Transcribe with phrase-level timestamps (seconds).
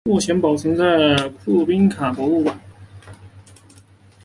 [0.09, 2.59] 目前保存在库宾卡博物馆。